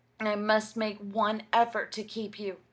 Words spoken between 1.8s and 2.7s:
to keep you....